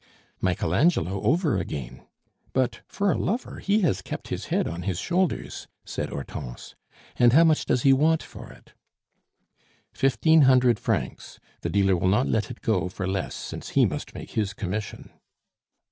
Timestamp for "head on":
4.45-4.81